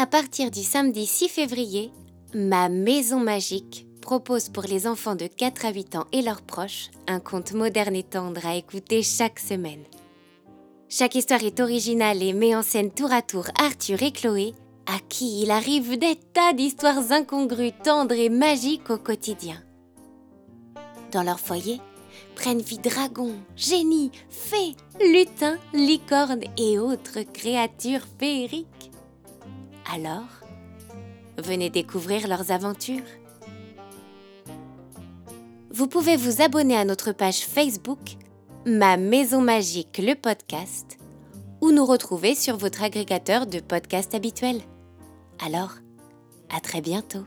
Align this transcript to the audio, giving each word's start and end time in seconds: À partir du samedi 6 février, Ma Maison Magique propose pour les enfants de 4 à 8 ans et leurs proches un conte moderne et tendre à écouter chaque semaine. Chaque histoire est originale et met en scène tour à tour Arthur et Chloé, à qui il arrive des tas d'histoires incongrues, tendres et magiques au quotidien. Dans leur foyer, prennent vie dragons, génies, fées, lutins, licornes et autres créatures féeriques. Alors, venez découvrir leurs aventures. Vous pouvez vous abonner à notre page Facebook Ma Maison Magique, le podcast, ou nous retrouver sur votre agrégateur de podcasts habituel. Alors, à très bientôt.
À 0.00 0.06
partir 0.06 0.50
du 0.50 0.62
samedi 0.62 1.04
6 1.04 1.28
février, 1.28 1.92
Ma 2.32 2.70
Maison 2.70 3.20
Magique 3.20 3.86
propose 4.00 4.48
pour 4.48 4.62
les 4.62 4.86
enfants 4.86 5.14
de 5.14 5.26
4 5.26 5.66
à 5.66 5.72
8 5.72 5.96
ans 5.96 6.06
et 6.12 6.22
leurs 6.22 6.40
proches 6.40 6.88
un 7.06 7.20
conte 7.20 7.52
moderne 7.52 7.94
et 7.94 8.02
tendre 8.02 8.46
à 8.46 8.56
écouter 8.56 9.02
chaque 9.02 9.38
semaine. 9.38 9.84
Chaque 10.88 11.16
histoire 11.16 11.44
est 11.44 11.60
originale 11.60 12.22
et 12.22 12.32
met 12.32 12.56
en 12.56 12.62
scène 12.62 12.90
tour 12.90 13.12
à 13.12 13.20
tour 13.20 13.48
Arthur 13.60 14.02
et 14.02 14.10
Chloé, 14.10 14.54
à 14.86 14.98
qui 15.10 15.42
il 15.42 15.50
arrive 15.50 15.98
des 15.98 16.16
tas 16.16 16.54
d'histoires 16.54 17.12
incongrues, 17.12 17.72
tendres 17.84 18.14
et 18.14 18.30
magiques 18.30 18.88
au 18.88 18.96
quotidien. 18.96 19.62
Dans 21.12 21.22
leur 21.22 21.40
foyer, 21.40 21.78
prennent 22.36 22.62
vie 22.62 22.78
dragons, 22.78 23.36
génies, 23.54 24.12
fées, 24.30 24.76
lutins, 24.98 25.58
licornes 25.74 26.44
et 26.56 26.78
autres 26.78 27.20
créatures 27.34 28.06
féeriques. 28.18 28.90
Alors, 29.92 30.28
venez 31.36 31.68
découvrir 31.68 32.28
leurs 32.28 32.52
aventures. 32.52 33.02
Vous 35.72 35.88
pouvez 35.88 36.16
vous 36.16 36.42
abonner 36.42 36.76
à 36.76 36.84
notre 36.84 37.10
page 37.10 37.40
Facebook 37.40 38.16
Ma 38.66 38.96
Maison 38.96 39.40
Magique, 39.40 39.98
le 39.98 40.14
podcast, 40.14 40.98
ou 41.60 41.72
nous 41.72 41.84
retrouver 41.84 42.36
sur 42.36 42.56
votre 42.56 42.84
agrégateur 42.84 43.46
de 43.46 43.58
podcasts 43.58 44.14
habituel. 44.14 44.60
Alors, 45.44 45.72
à 46.54 46.60
très 46.60 46.80
bientôt. 46.80 47.24